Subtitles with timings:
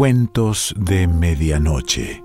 [0.00, 2.24] Cuentos de Medianoche.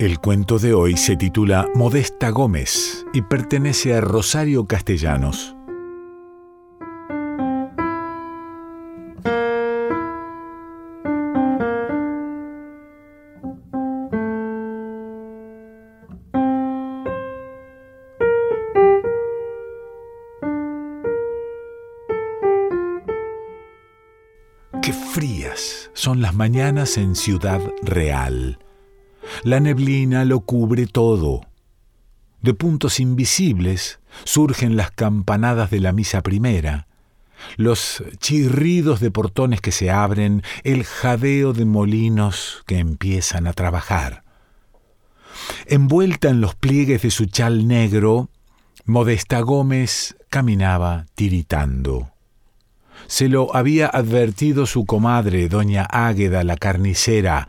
[0.00, 5.54] El cuento de hoy se titula Modesta Gómez y pertenece a Rosario Castellanos.
[26.04, 28.58] Son las mañanas en Ciudad Real.
[29.42, 31.40] La neblina lo cubre todo.
[32.42, 36.88] De puntos invisibles surgen las campanadas de la misa primera,
[37.56, 44.24] los chirridos de portones que se abren, el jadeo de molinos que empiezan a trabajar.
[45.64, 48.28] Envuelta en los pliegues de su chal negro,
[48.84, 52.13] Modesta Gómez caminaba tiritando.
[53.06, 57.48] Se lo había advertido su comadre, doña Águeda, la carnicera.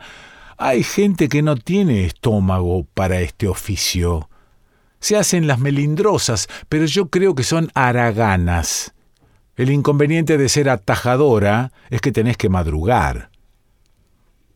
[0.58, 4.28] Hay gente que no tiene estómago para este oficio.
[5.00, 8.94] Se hacen las melindrosas, pero yo creo que son haraganas.
[9.56, 13.30] El inconveniente de ser atajadora es que tenés que madrugar.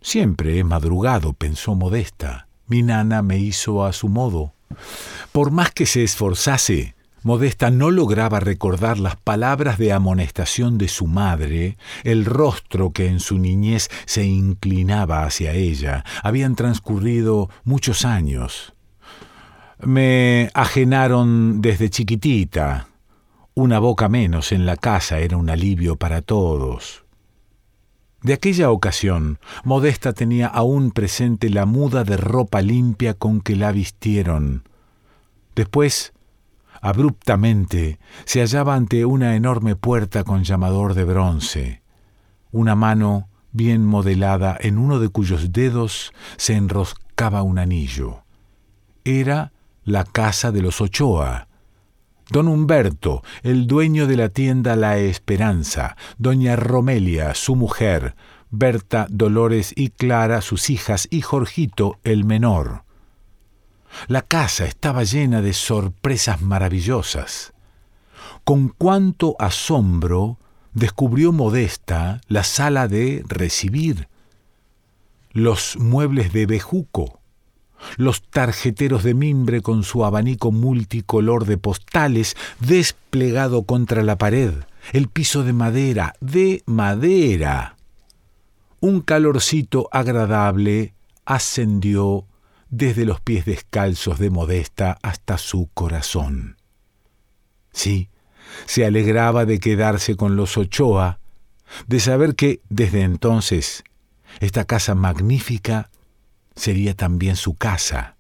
[0.03, 2.49] Siempre he madrugado, pensó Modesta.
[2.67, 4.55] Mi nana me hizo a su modo.
[5.33, 11.07] Por más que se esforzase, Modesta no lograba recordar las palabras de amonestación de su
[11.07, 16.05] madre, el rostro que en su niñez se inclinaba hacia ella.
[16.23, 18.73] Habían transcurrido muchos años.
[19.81, 22.89] Me ajenaron desde chiquitita.
[23.53, 27.05] Una boca menos en la casa era un alivio para todos.
[28.23, 33.73] De aquella ocasión, Modesta tenía aún presente la muda de ropa limpia con que la
[33.73, 34.65] vistieron.
[35.55, 36.13] Después,
[36.81, 41.83] abruptamente se hallaba ante una enorme puerta con llamador de bronce,
[42.53, 48.23] una mano bien modelada en uno de cuyos dedos se enroscaba un anillo.
[49.05, 49.53] Era
[49.85, 51.49] la casa de los Ochoa.
[52.31, 58.15] Don Humberto, el dueño de la tienda La Esperanza, doña Romelia, su mujer,
[58.51, 62.85] Berta, Dolores y Clara, sus hijas, y Jorgito, el menor.
[64.09, 67.53] La casa estaba llena de sorpresas maravillosas.
[68.45, 70.39] Con cuánto asombro
[70.73, 74.09] descubrió Modesta la sala de recibir,
[75.33, 77.21] los muebles de bejuco,
[77.97, 84.53] los tarjeteros de mimbre con su abanico multicolor de postales desplegado contra la pared,
[84.93, 87.77] el piso de madera, de madera.
[88.81, 92.27] Un calorcito agradable ascendió
[92.71, 96.57] desde los pies descalzos de Modesta hasta su corazón.
[97.73, 98.09] Sí,
[98.67, 101.21] se alegraba de quedarse con los Ochoa,
[101.87, 103.85] de saber que desde entonces
[104.41, 105.91] esta casa magnífica
[106.55, 108.17] sería también su casa.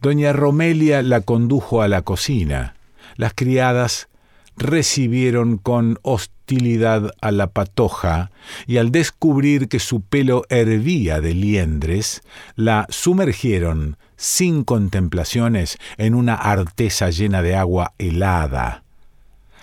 [0.00, 2.74] Doña Romelia la condujo a la cocina.
[3.16, 4.08] Las criadas
[4.56, 8.30] recibieron con hostilidad a la patoja
[8.66, 12.22] y al descubrir que su pelo hervía de liendres,
[12.56, 18.84] la sumergieron sin contemplaciones en una artesa llena de agua helada.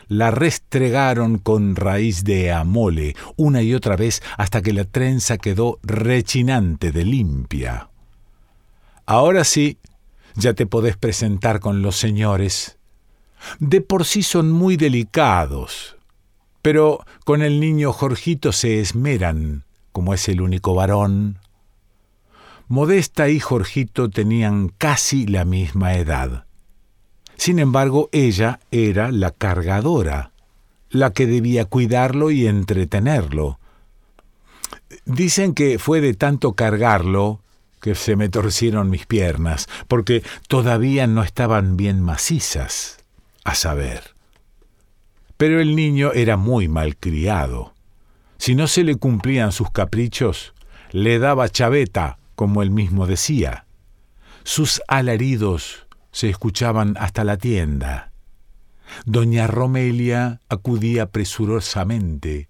[0.08, 5.80] La restregaron con raíz de amole una y otra vez hasta que la trenza quedó
[5.84, 7.90] rechinante de limpia.
[9.06, 9.78] Ahora sí,
[10.36, 12.79] ya te podés presentar con los señores,
[13.60, 15.98] de por sí son muy delicados,
[16.62, 21.40] pero con el niño Jorgito se esmeran, como es el único varón.
[22.68, 26.46] Modesta y Jorgito tenían casi la misma edad.
[27.38, 30.32] Sin embargo, ella era la cargadora,
[30.90, 33.60] la que debía cuidarlo y entretenerlo.
[35.06, 37.42] Dicen que fue de tanto cargarlo
[37.82, 42.99] que se me torcieron mis piernas, porque todavía no estaban bien macizas
[43.50, 44.16] a saber.
[45.38, 47.74] Pero el niño era muy malcriado.
[48.38, 50.54] Si no se le cumplían sus caprichos,
[50.92, 53.66] le daba chaveta, como él mismo decía.
[54.44, 58.12] Sus alaridos se escuchaban hasta la tienda.
[59.06, 62.48] Doña Romelia acudía presurosamente.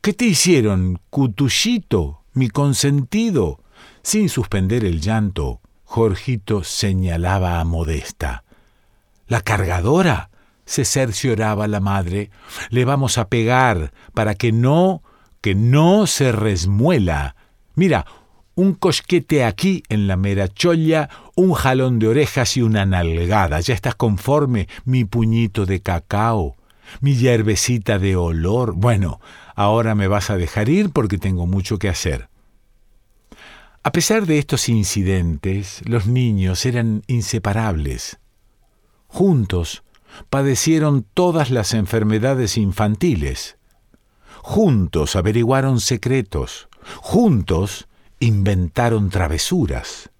[0.00, 3.60] ¿Qué te hicieron, cutullito, mi consentido?
[4.02, 8.44] Sin suspender el llanto, Jorgito señalaba a Modesta.
[9.32, 10.28] La cargadora,
[10.66, 12.30] se cercioraba la madre,
[12.68, 15.02] le vamos a pegar para que no,
[15.40, 17.34] que no se resmuela.
[17.74, 18.04] Mira,
[18.56, 23.58] un cosquete aquí en la mera cholla, un jalón de orejas y una nalgada.
[23.60, 26.54] ¿Ya estás conforme, mi puñito de cacao?
[27.00, 28.74] Mi yerbecita de olor.
[28.74, 29.18] Bueno,
[29.54, 32.28] ahora me vas a dejar ir porque tengo mucho que hacer.
[33.82, 38.18] A pesar de estos incidentes, los niños eran inseparables.
[39.12, 39.82] Juntos
[40.30, 43.58] padecieron todas las enfermedades infantiles.
[44.38, 46.70] Juntos averiguaron secretos.
[46.96, 47.88] Juntos
[48.20, 50.10] inventaron travesuras.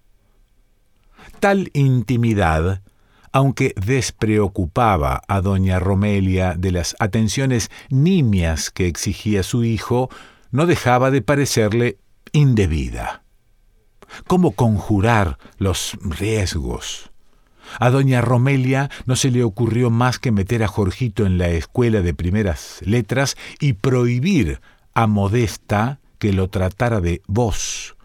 [1.39, 2.83] Tal intimidad,
[3.31, 10.11] aunque despreocupaba a doña Romelia de las atenciones nimias que exigía su hijo,
[10.51, 11.97] no dejaba de parecerle
[12.31, 13.23] indebida.
[14.27, 17.09] ¿Cómo conjurar los riesgos?
[17.79, 22.01] A doña Romelia no se le ocurrió más que meter a Jorgito en la escuela
[22.01, 24.61] de primeras letras y prohibir
[24.93, 27.95] a Modesta que lo tratara de vos.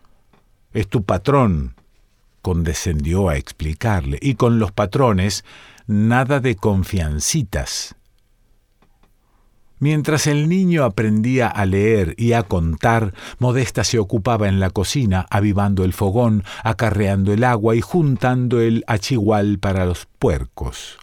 [0.72, 1.74] Es tu patrón,
[2.42, 5.44] condescendió a explicarle, y con los patrones
[5.86, 7.94] nada de confiancitas.
[9.80, 15.26] Mientras el niño aprendía a leer y a contar, Modesta se ocupaba en la cocina,
[15.30, 20.98] avivando el fogón, acarreando el agua y juntando el achigual para los puercos.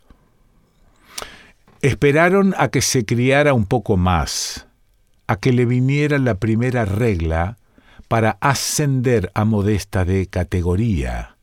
[1.82, 4.68] Esperaron a que se criara un poco más,
[5.28, 7.58] a que le viniera la primera regla
[8.08, 11.38] para ascender a Modesta de categoría.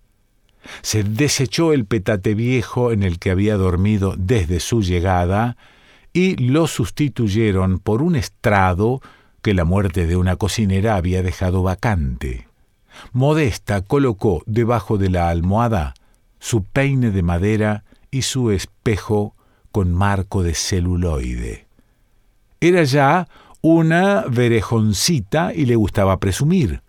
[0.82, 5.56] Se desechó el petate viejo en el que había dormido desde su llegada
[6.12, 9.00] y lo sustituyeron por un estrado
[9.41, 12.49] que la muerte de una cocinera había dejado vacante.
[13.12, 15.94] Modesta colocó debajo de la almohada
[16.38, 19.35] su peine de madera y su espejo
[19.70, 21.67] con marco de celuloide.
[22.61, 23.29] Era ya
[23.62, 26.82] una verejoncita y le gustaba presumir.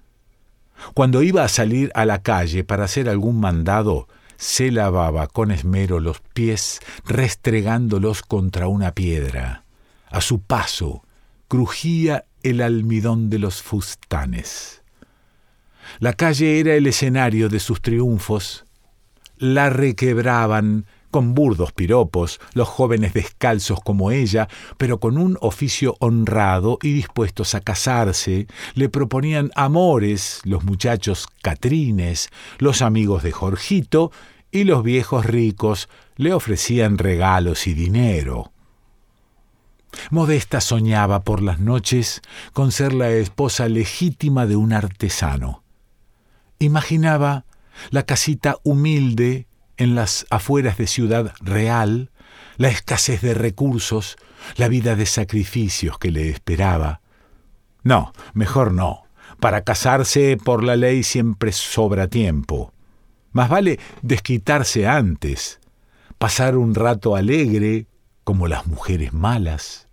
[0.93, 5.99] Cuando iba a salir a la calle para hacer algún mandado, se lavaba con esmero
[5.99, 9.63] los pies restregándolos contra una piedra.
[10.09, 11.03] A su paso
[11.47, 14.81] crujía el almidón de los fustanes.
[15.99, 18.65] La calle era el escenario de sus triunfos.
[19.37, 26.79] La requebraban con burdos piropos, los jóvenes descalzos como ella, pero con un oficio honrado
[26.81, 34.11] y dispuestos a casarse, le proponían amores los muchachos catrines, los amigos de Jorgito,
[34.51, 38.51] y los viejos ricos le ofrecían regalos y dinero.
[40.09, 42.21] Modesta soñaba por las noches
[42.53, 45.63] con ser la esposa legítima de un artesano.
[46.57, 47.45] Imaginaba
[47.91, 49.45] la casita humilde
[49.83, 52.09] en las afueras de Ciudad Real,
[52.57, 54.17] la escasez de recursos,
[54.55, 57.01] la vida de sacrificios que le esperaba.
[57.83, 59.03] No, mejor no.
[59.39, 62.73] Para casarse por la ley siempre sobra tiempo.
[63.33, 65.59] Más vale desquitarse antes,
[66.17, 67.87] pasar un rato alegre
[68.23, 69.87] como las mujeres malas.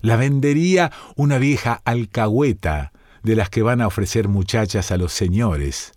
[0.00, 2.92] La vendería una vieja alcahueta
[3.22, 5.92] de las que van a ofrecer muchachas a los señores.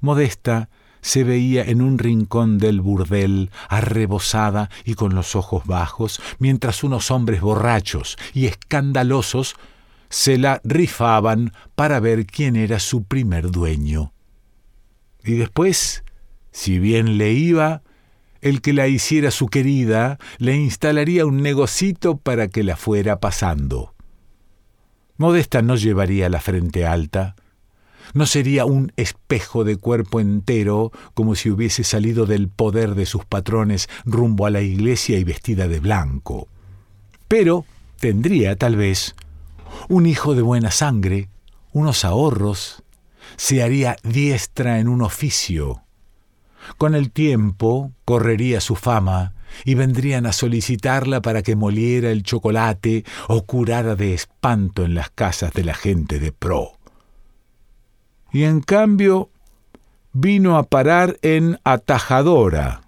[0.00, 0.68] Modesta
[1.04, 7.10] se veía en un rincón del burdel, arrebosada y con los ojos bajos, mientras unos
[7.10, 9.54] hombres borrachos y escandalosos
[10.08, 14.14] se la rifaban para ver quién era su primer dueño.
[15.22, 16.04] Y después,
[16.52, 17.82] si bien le iba,
[18.40, 23.94] el que la hiciera su querida le instalaría un negocito para que la fuera pasando.
[25.18, 27.36] Modesta no llevaría la frente alta,
[28.12, 33.24] no sería un espejo de cuerpo entero como si hubiese salido del poder de sus
[33.24, 36.48] patrones rumbo a la iglesia y vestida de blanco.
[37.28, 37.64] Pero
[37.98, 39.14] tendría, tal vez,
[39.88, 41.28] un hijo de buena sangre,
[41.72, 42.82] unos ahorros,
[43.36, 45.82] se haría diestra en un oficio.
[46.78, 49.34] Con el tiempo correría su fama
[49.64, 55.10] y vendrían a solicitarla para que moliera el chocolate o curara de espanto en las
[55.10, 56.78] casas de la gente de pro
[58.34, 59.30] y en cambio
[60.12, 62.80] vino a parar en Atajadora.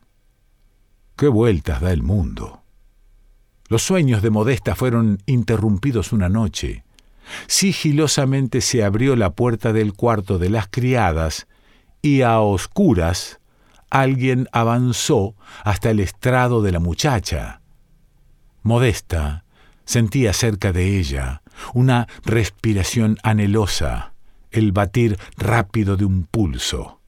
[1.17, 2.63] Qué vueltas da el mundo.
[3.69, 6.83] Los sueños de Modesta fueron interrumpidos una noche.
[7.47, 11.47] Sigilosamente se abrió la puerta del cuarto de las criadas
[12.03, 13.39] y a oscuras
[13.89, 17.61] alguien avanzó hasta el estrado de la muchacha.
[18.65, 19.45] Modesta
[19.85, 24.16] sentía cerca de ella una respiración anhelosa
[24.57, 27.01] el batir rápido de un pulso.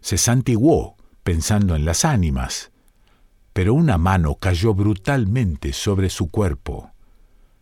[0.00, 2.70] Se santiguó pensando en las ánimas,
[3.52, 6.90] pero una mano cayó brutalmente sobre su cuerpo.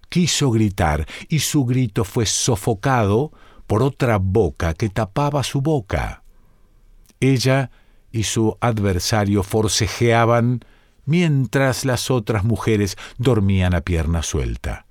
[0.08, 3.32] Quiso gritar y su grito fue sofocado
[3.66, 6.23] por otra boca que tapaba su boca.
[7.20, 7.70] Ella
[8.11, 10.64] y su adversario forcejeaban
[11.04, 14.87] mientras las otras mujeres dormían a pierna suelta.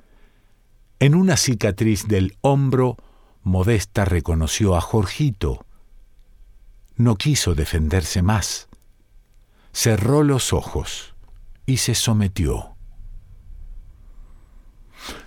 [1.00, 2.98] En una cicatriz del hombro,
[3.48, 5.66] Modesta reconoció a Jorgito.
[6.98, 8.68] No quiso defenderse más.
[9.72, 11.16] Cerró los ojos
[11.66, 12.76] y se sometió.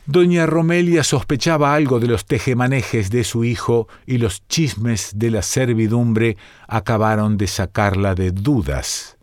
[0.05, 5.41] Doña Romelia sospechaba algo de los tejemanejes de su hijo y los chismes de la
[5.41, 6.37] servidumbre
[6.69, 9.17] acabaron de sacarla de dudas.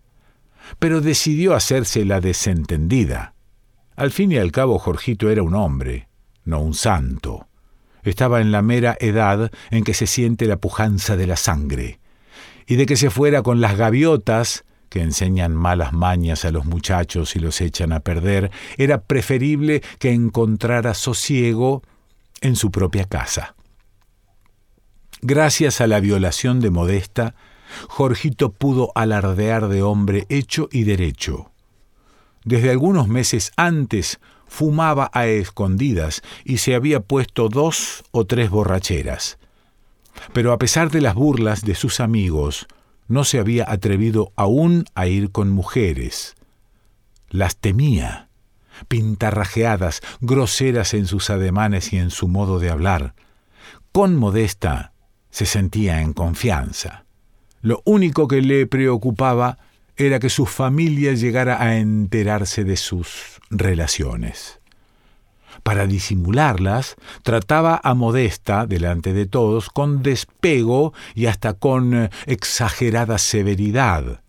[0.79, 3.35] Pero decidió hacerse la desentendida.
[3.95, 6.07] Al fin y al cabo, Jorgito era un hombre,
[6.45, 7.47] no un santo.
[8.09, 11.99] Estaba en la mera edad en que se siente la pujanza de la sangre.
[12.65, 17.35] Y de que se fuera con las gaviotas, que enseñan malas mañas a los muchachos
[17.35, 21.83] y los echan a perder, era preferible que encontrara sosiego
[22.39, 23.55] en su propia casa.
[25.21, 27.35] Gracias a la violación de Modesta,
[27.89, 31.51] Jorgito pudo alardear de hombre hecho y derecho.
[32.45, 39.37] Desde algunos meses antes fumaba a escondidas y se había puesto dos o tres borracheras.
[40.33, 42.67] Pero a pesar de las burlas de sus amigos,
[43.07, 46.35] no se había atrevido aún a ir con mujeres.
[47.29, 48.29] Las temía,
[48.87, 53.13] pintarrajeadas, groseras en sus ademanes y en su modo de hablar.
[53.91, 54.93] Con Modesta
[55.29, 57.05] se sentía en confianza.
[57.61, 59.57] Lo único que le preocupaba
[59.97, 64.59] era que su familia llegara a enterarse de sus relaciones.
[65.63, 73.17] Para disimularlas, trataba a Modesta, delante de todos, con despego y hasta con eh, exagerada
[73.17, 74.21] severidad.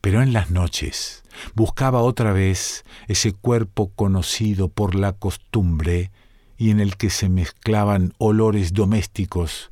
[0.00, 1.24] Pero en las noches
[1.54, 6.12] buscaba otra vez ese cuerpo conocido por la costumbre
[6.56, 9.70] y en el que se mezclaban olores domésticos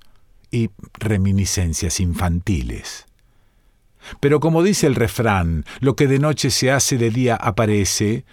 [0.50, 3.06] y reminiscencias infantiles.
[4.20, 8.24] Pero como dice el refrán, lo que de noche se hace de día aparece,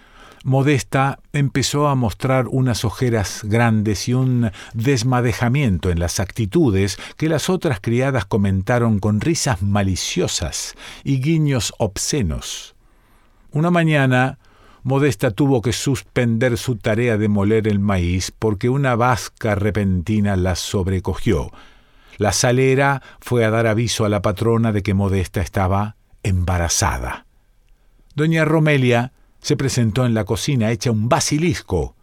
[0.44, 7.48] Modesta empezó a mostrar unas ojeras grandes y un desmadejamiento en las actitudes que las
[7.48, 10.74] otras criadas comentaron con risas maliciosas
[11.04, 12.74] y guiños obscenos.
[13.52, 14.38] Una mañana,
[14.82, 20.56] Modesta tuvo que suspender su tarea de moler el maíz porque una vasca repentina la
[20.56, 21.52] sobrecogió.
[22.18, 27.26] La salera fue a dar aviso a la patrona de que Modesta estaba embarazada.
[28.14, 31.96] Doña Romelia se presentó en la cocina hecha un basilisco.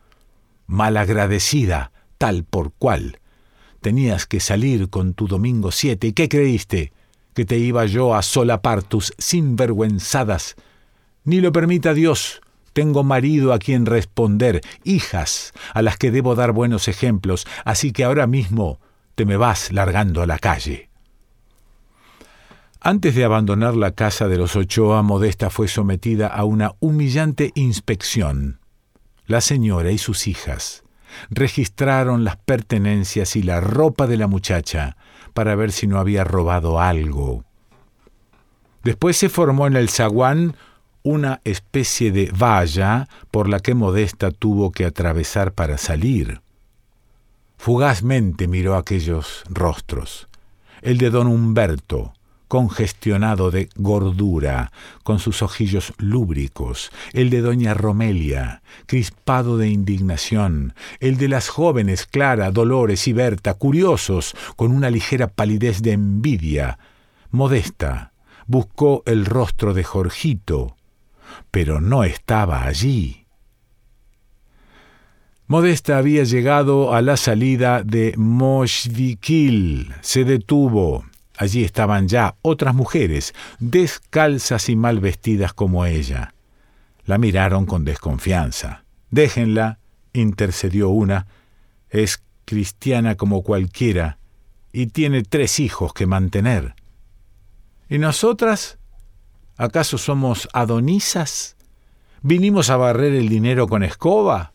[0.67, 3.19] Malagradecida, tal por cual.
[3.81, 6.91] Tenías que salir con tu domingo siete, ¿y qué creíste?
[7.33, 10.55] ¿Que te iba yo a solapar tus sinvergüenzadas?
[11.23, 12.41] Ni lo permita Dios.
[12.73, 18.03] Tengo marido a quien responder, hijas a las que debo dar buenos ejemplos, así que
[18.03, 18.79] ahora mismo
[19.19, 20.89] te me vas largando a la calle.
[22.79, 28.61] Antes de abandonar la casa de los Ochoa, Modesta fue sometida a una humillante inspección.
[29.25, 30.85] La señora y sus hijas
[31.29, 34.95] registraron las pertenencias y la ropa de la muchacha
[35.33, 37.43] para ver si no había robado algo.
[38.85, 40.55] Después se formó en el zaguán
[41.03, 46.39] una especie de valla por la que Modesta tuvo que atravesar para salir.
[47.59, 50.29] Fugazmente miró aquellos rostros,
[50.81, 52.13] el de don Humberto,
[52.47, 54.71] congestionado de gordura,
[55.03, 62.05] con sus ojillos lúbricos, el de doña Romelia, crispado de indignación, el de las jóvenes
[62.05, 66.79] Clara, Dolores y Berta, curiosos, con una ligera palidez de envidia.
[67.29, 68.13] Modesta
[68.47, 70.77] buscó el rostro de Jorgito,
[71.51, 73.18] pero no estaba allí.
[75.49, 81.03] Modesta había llegado a la salida de Moshvikil, se detuvo,
[81.37, 86.35] Allí estaban ya otras mujeres, descalzas y mal vestidas como ella.
[87.05, 88.83] La miraron con desconfianza.
[89.09, 89.79] Déjenla,
[90.13, 91.25] intercedió una,
[91.89, 94.19] es cristiana como cualquiera
[94.71, 96.75] y tiene tres hijos que mantener.
[97.89, 98.77] ¿Y nosotras?
[99.57, 101.55] ¿Acaso somos adonisas?
[102.21, 104.53] ¿Vinimos a barrer el dinero con escoba?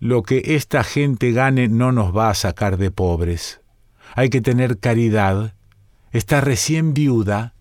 [0.00, 3.60] Lo que esta gente gane no nos va a sacar de pobres.
[4.16, 5.54] Hay que tener caridad
[6.12, 7.54] está recién viuda.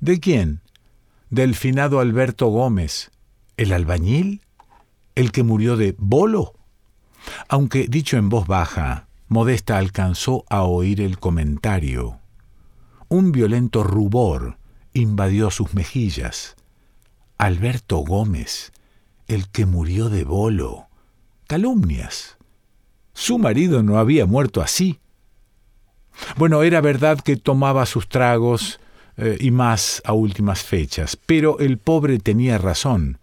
[0.00, 0.62] ¿De quién?
[1.30, 3.10] Del finado Alberto Gómez,
[3.56, 4.42] el albañil,
[5.14, 6.54] el que murió de bolo.
[7.48, 12.20] Aunque dicho en voz baja, Modesta alcanzó a oír el comentario.
[13.08, 14.58] Un violento rubor
[14.92, 16.56] invadió sus mejillas.
[17.38, 18.72] Alberto Gómez,
[19.28, 20.88] el que murió de bolo.
[21.46, 22.36] Calumnias.
[23.12, 24.98] Su marido no había muerto así.
[26.36, 28.80] Bueno, era verdad que tomaba sus tragos
[29.16, 33.18] eh, y más a últimas fechas, pero el pobre tenía razón.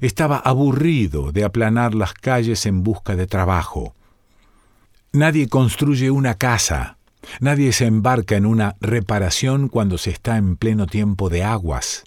[0.00, 3.94] Estaba aburrido de aplanar las calles en busca de trabajo.
[5.12, 6.98] Nadie construye una casa,
[7.40, 12.04] nadie se embarca en una reparación cuando se está en pleno tiempo de aguas.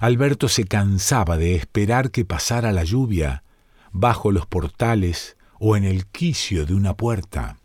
[0.00, 3.42] Alberto se cansaba de esperar que pasara la lluvia
[3.92, 7.58] bajo los portales o en el quicio de una puerta.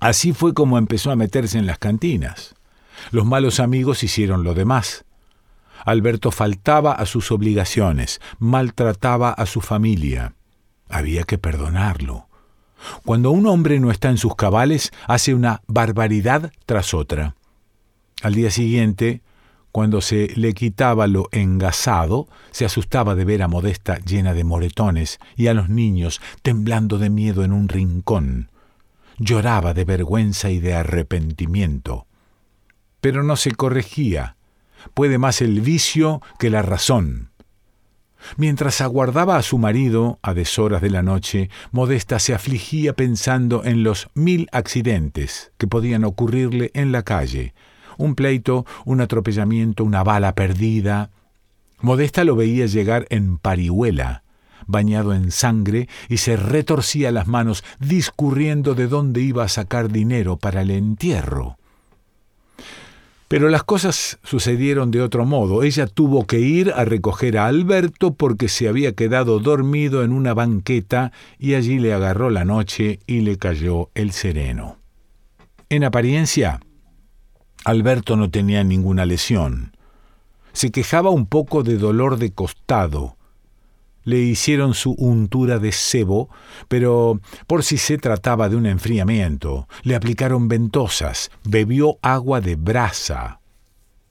[0.00, 2.54] Así fue como empezó a meterse en las cantinas.
[3.10, 5.04] Los malos amigos hicieron lo demás.
[5.84, 10.34] Alberto faltaba a sus obligaciones, maltrataba a su familia.
[10.88, 12.28] Había que perdonarlo.
[13.04, 17.34] Cuando un hombre no está en sus cabales, hace una barbaridad tras otra.
[18.22, 19.22] Al día siguiente,
[19.78, 25.20] cuando se le quitaba lo engasado, se asustaba de ver a Modesta llena de moretones
[25.36, 28.50] y a los niños temblando de miedo en un rincón.
[29.18, 32.08] Lloraba de vergüenza y de arrepentimiento.
[33.00, 34.34] Pero no se corregía.
[34.94, 37.30] Puede más el vicio que la razón.
[38.36, 43.84] Mientras aguardaba a su marido a deshoras de la noche, Modesta se afligía pensando en
[43.84, 47.54] los mil accidentes que podían ocurrirle en la calle,
[47.98, 51.10] un pleito, un atropellamiento, una bala perdida.
[51.80, 54.22] Modesta lo veía llegar en parihuela,
[54.66, 60.38] bañado en sangre, y se retorcía las manos discurriendo de dónde iba a sacar dinero
[60.38, 61.58] para el entierro.
[63.28, 65.62] Pero las cosas sucedieron de otro modo.
[65.62, 70.32] Ella tuvo que ir a recoger a Alberto porque se había quedado dormido en una
[70.32, 74.78] banqueta y allí le agarró la noche y le cayó el sereno.
[75.68, 76.60] En apariencia,
[77.68, 79.76] Alberto no tenía ninguna lesión.
[80.54, 83.18] Se quejaba un poco de dolor de costado.
[84.04, 86.30] Le hicieron su untura de sebo,
[86.68, 93.40] pero por si se trataba de un enfriamiento, le aplicaron ventosas, bebió agua de brasa.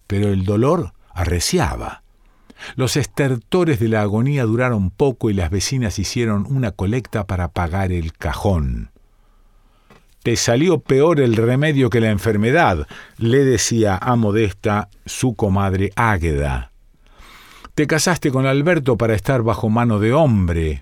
[0.06, 2.04] Pero el dolor arreciaba.
[2.76, 7.92] Los estertores de la agonía duraron poco y las vecinas hicieron una colecta para pagar
[7.92, 8.92] el cajón.
[10.28, 12.86] Te salió peor el remedio que la enfermedad,
[13.18, 16.74] le decía a Modesta su comadre Águeda.
[17.76, 20.82] Te casaste con Alberto para estar bajo mano de hombre,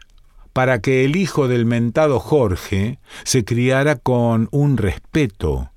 [0.51, 5.69] para que el hijo del mentado Jorge se criara con un respeto.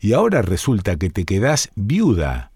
[0.00, 2.50] Y ahora resulta que te quedás viuda,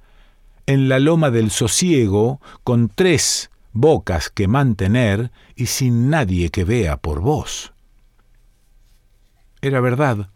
[0.66, 6.98] en la loma del sosiego, con tres bocas que mantener y sin nadie que vea
[6.98, 7.72] por vos.
[9.62, 10.28] Era verdad.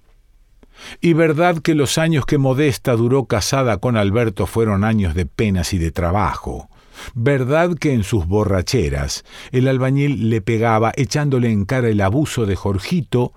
[1.01, 5.73] Y verdad que los años que Modesta duró casada con Alberto fueron años de penas
[5.73, 6.69] y de trabajo.
[7.15, 12.57] Verdad que en sus borracheras el albañil le pegaba echándole en cara el abuso de
[12.57, 13.33] Jorgito,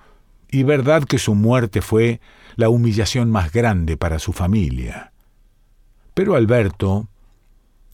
[0.52, 2.22] y verdad que su muerte fue
[2.56, 5.12] la humillación más grande para su familia.
[6.14, 7.08] Pero Alberto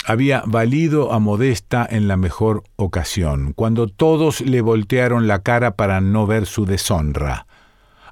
[0.05, 5.99] había valido a Modesta en la mejor ocasión, cuando todos le voltearon la cara para
[5.99, 7.47] no ver su deshonra.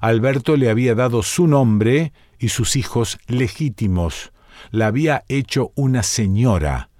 [0.04, 4.32] Alberto le había dado su nombre y sus hijos legítimos.
[4.70, 6.90] La había hecho una señora.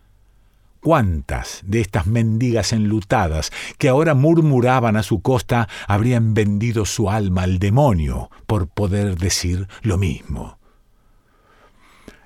[0.81, 7.43] ¿Cuántas de estas mendigas enlutadas que ahora murmuraban a su costa habrían vendido su alma
[7.43, 10.59] al demonio por poder decir lo mismo?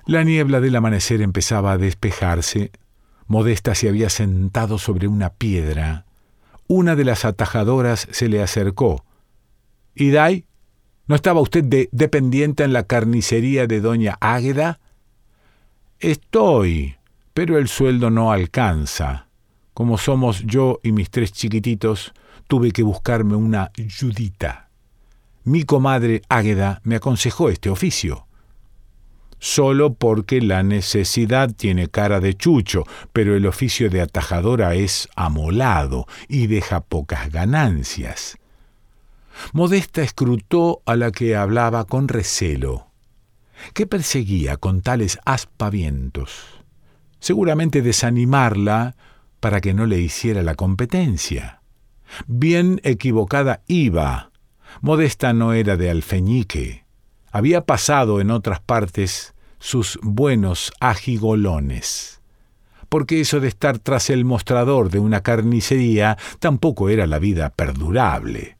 [0.05, 2.71] La niebla del amanecer empezaba a despejarse.
[3.27, 6.05] Modesta se había sentado sobre una piedra.
[6.67, 9.03] Una de las atajadoras se le acercó.
[9.95, 10.45] ¿Iday?
[11.09, 14.79] ¿No estaba usted de dependiente en la carnicería de doña Águeda?
[15.99, 16.97] Estoy,
[17.33, 19.25] pero el sueldo no alcanza.
[19.73, 22.13] Como somos yo y mis tres chiquititos,
[22.47, 24.69] tuve que buscarme una yudita.
[25.45, 28.27] Mi comadre Águeda me aconsejó este oficio.
[29.39, 36.05] Solo porque la necesidad tiene cara de chucho, pero el oficio de atajadora es amolado
[36.27, 38.37] y deja pocas ganancias.
[39.53, 42.87] Modesta escrutó a la que hablaba con recelo.
[43.73, 46.63] ¿Qué perseguía con tales aspavientos?
[47.19, 48.95] Seguramente desanimarla
[49.39, 51.61] para que no le hiciera la competencia.
[52.27, 54.31] Bien equivocada iba.
[54.81, 56.85] Modesta no era de alfeñique.
[57.31, 62.21] Había pasado en otras partes sus buenos agigolones.
[62.87, 68.58] Porque eso de estar tras el mostrador de una carnicería tampoco era la vida perdurable.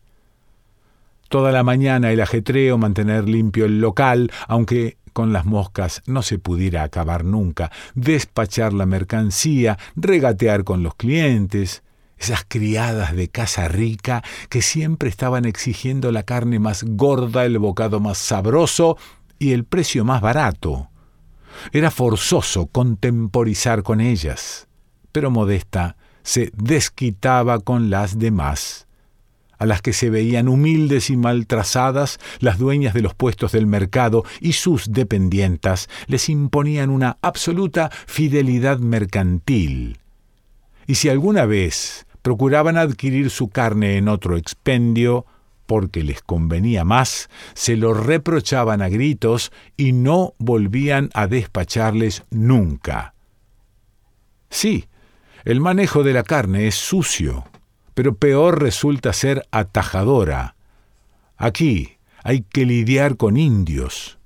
[1.29, 6.39] Toda la mañana el ajetreo, mantener limpio el local, aunque con las moscas no se
[6.39, 11.83] pudiera acabar nunca, despachar la mercancía, regatear con los clientes.
[12.17, 18.01] esas criadas de casa rica que siempre estaban exigiendo la carne más gorda, el bocado
[18.01, 18.97] más sabroso
[19.37, 20.89] y el precio más barato.
[21.71, 24.67] Era forzoso contemporizar con ellas,
[25.13, 28.88] pero Modesta se desquitaba con las demás,
[29.59, 33.67] a las que se veían humildes y mal trazadas, las dueñas de los puestos del
[33.67, 39.99] mercado y sus dependientas les imponían una absoluta fidelidad mercantil.
[40.87, 45.25] Y si alguna vez procuraban adquirir su carne en otro expendio,
[45.65, 53.13] porque les convenía más, se lo reprochaban a gritos y no volvían a despacharles nunca.
[54.49, 54.85] Sí,
[55.45, 57.45] el manejo de la carne es sucio,
[57.99, 60.55] pero peor resulta ser atajadora.
[61.35, 64.19] Aquí hay que lidiar con indios.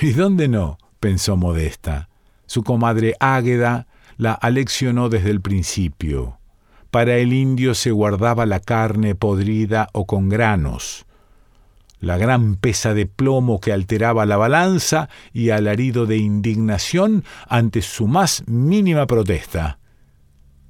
[0.00, 0.78] ¿Y dónde no?
[1.00, 2.08] pensó Modesta.
[2.46, 6.38] Su comadre Águeda la aleccionó desde el principio.
[6.92, 11.04] Para el indio se guardaba la carne podrida o con granos,
[11.98, 18.06] la gran pesa de plomo que alteraba la balanza y alarido de indignación ante su
[18.06, 19.79] más mínima protesta.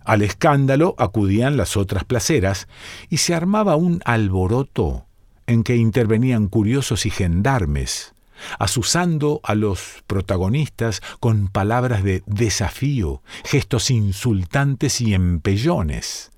[0.04, 2.68] Al escándalo acudían las otras placeras
[3.08, 5.06] y se armaba un alboroto
[5.46, 8.14] en que intervenían curiosos y gendarmes,
[8.58, 16.30] asusando a los protagonistas con palabras de desafío, gestos insultantes y empellones.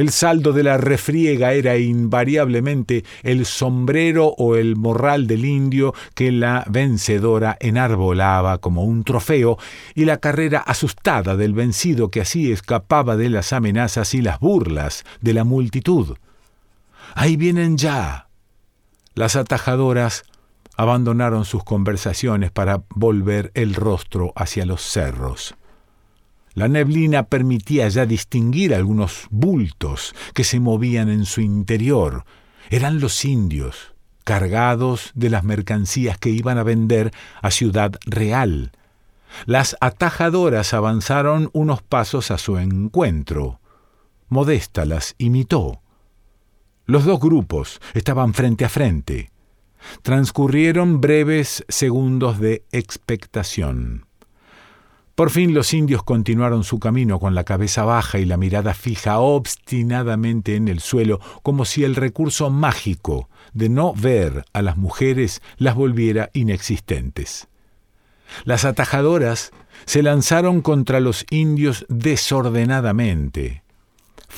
[0.00, 6.32] El saldo de la refriega era invariablemente el sombrero o el morral del indio que
[6.32, 9.58] la vencedora enarbolaba como un trofeo
[9.94, 15.04] y la carrera asustada del vencido que así escapaba de las amenazas y las burlas
[15.20, 16.16] de la multitud.
[17.14, 18.28] Ahí vienen ya.
[19.14, 20.22] Las atajadoras
[20.78, 25.54] abandonaron sus conversaciones para volver el rostro hacia los cerros.
[26.54, 32.24] La neblina permitía ya distinguir algunos bultos que se movían en su interior.
[32.70, 38.72] Eran los indios, cargados de las mercancías que iban a vender a Ciudad Real.
[39.46, 43.60] Las atajadoras avanzaron unos pasos a su encuentro.
[44.28, 45.82] Modesta las imitó.
[46.86, 49.30] Los dos grupos estaban frente a frente.
[50.02, 54.09] Transcurrieron breves segundos de expectación.
[55.20, 59.18] Por fin los indios continuaron su camino con la cabeza baja y la mirada fija
[59.18, 65.42] obstinadamente en el suelo, como si el recurso mágico de no ver a las mujeres
[65.58, 67.48] las volviera inexistentes.
[68.44, 69.50] Las atajadoras
[69.84, 73.62] se lanzaron contra los indios desordenadamente,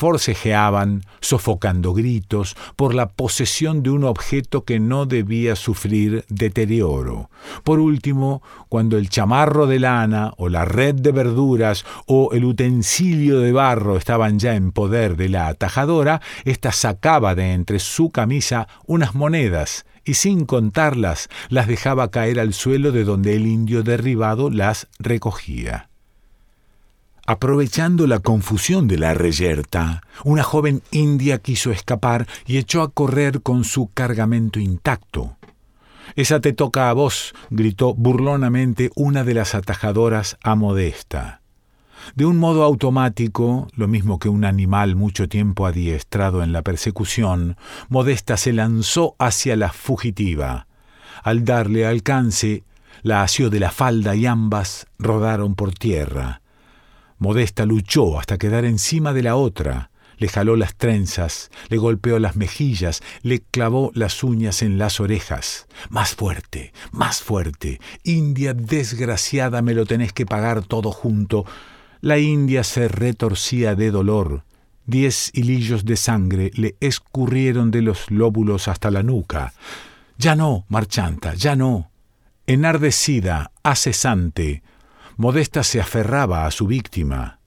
[0.03, 7.29] forcejeaban, sofocando gritos, por la posesión de un objeto que no debía sufrir deterioro.
[7.63, 13.39] Por último, cuando el chamarro de lana o la red de verduras o el utensilio
[13.39, 18.67] de barro estaban ya en poder de la atajadora, ésta sacaba de entre su camisa
[18.85, 24.49] unas monedas y sin contarlas las dejaba caer al suelo de donde el indio derribado
[24.49, 25.92] las recogía.
[27.25, 33.41] Aprovechando la confusión de la reyerta, una joven india quiso escapar y echó a correr
[33.41, 35.37] con su cargamento intacto.
[36.17, 41.39] Esa te toca a vos, gritó burlonamente una de las atajadoras a Modesta.
[42.13, 47.55] De un modo automático, lo mismo que un animal mucho tiempo adiestrado en la persecución,
[47.87, 50.67] Modesta se lanzó hacia la fugitiva.
[51.23, 52.65] Al darle alcance,
[53.01, 56.42] la asió de la falda y ambas rodaron por tierra.
[57.23, 62.35] Modesta luchó hasta quedar encima de la otra, le jaló las trenzas, le golpeó las
[62.35, 65.67] mejillas, le clavó las uñas en las orejas.
[65.89, 67.79] Más fuerte, más fuerte.
[68.03, 71.45] India desgraciada, me lo tenés que pagar todo junto.
[72.01, 74.43] La India se retorcía de dolor.
[74.85, 79.53] Diez hilillos de sangre le escurrieron de los lóbulos hasta la nuca.
[80.17, 81.89] Ya no, marchanta, ya no.
[82.47, 84.61] Enardecida, acesante,
[85.17, 87.39] Modesta se aferraba a su víctima.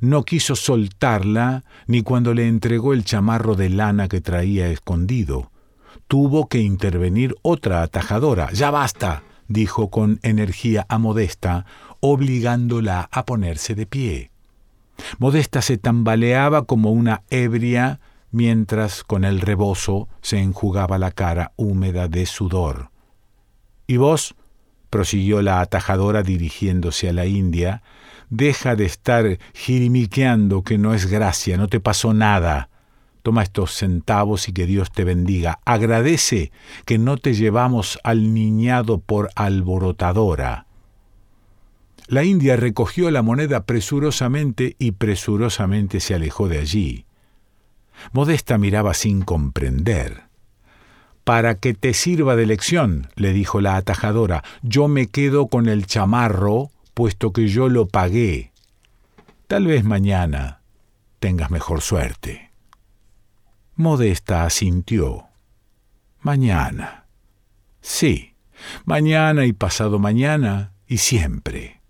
[0.00, 5.50] No quiso soltarla ni cuando le entregó el chamarro de lana que traía escondido.
[6.08, 8.50] Tuvo que intervenir otra atajadora.
[8.52, 11.66] Ya basta, dijo con energía a Modesta,
[12.00, 14.30] obligándola a ponerse de pie.
[15.18, 22.08] Modesta se tambaleaba como una ebria mientras con el rebozo se enjugaba la cara húmeda
[22.08, 22.90] de sudor.
[23.86, 24.34] ¿Y vos?
[24.90, 27.82] Prosiguió la atajadora dirigiéndose a la India,
[28.28, 32.68] deja de estar jirimiqueando que no es gracia, no te pasó nada.
[33.22, 35.60] Toma estos centavos y que Dios te bendiga.
[35.64, 36.52] Agradece
[36.86, 40.66] que no te llevamos al niñado por alborotadora.
[42.06, 47.04] La india recogió la moneda presurosamente y presurosamente se alejó de allí.
[48.12, 50.29] Modesta miraba sin comprender.
[51.30, 55.86] Para que te sirva de lección, le dijo la atajadora, yo me quedo con el
[55.86, 58.50] chamarro, puesto que yo lo pagué.
[59.46, 60.62] Tal vez mañana
[61.20, 62.50] tengas mejor suerte.
[63.76, 65.26] Modesta asintió.
[66.20, 67.06] Mañana.
[67.80, 68.34] Sí,
[68.84, 71.80] mañana y pasado mañana y siempre.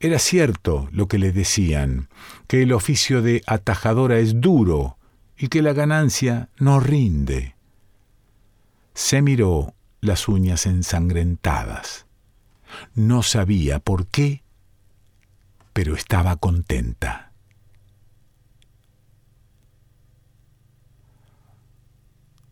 [0.00, 2.10] Era cierto lo que le decían,
[2.46, 4.98] que el oficio de atajadora es duro
[5.38, 7.54] y que la ganancia no rinde.
[9.00, 12.06] Se miró las uñas ensangrentadas.
[12.94, 14.42] No sabía por qué,
[15.72, 17.32] pero estaba contenta.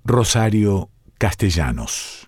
[0.04, 2.27] Rosario Castellanos